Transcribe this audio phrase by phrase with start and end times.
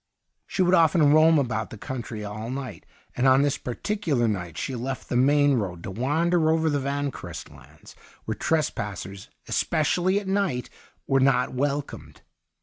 [0.47, 4.73] She .would often x'oam about the country all night, and on this particular night she
[4.73, 10.71] left the main road to wander over the Vanquerest lands, where trespassers, especially at night,
[11.05, 12.21] were not welcomed.